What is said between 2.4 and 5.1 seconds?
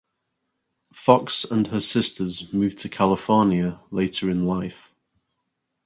moved to California later in life.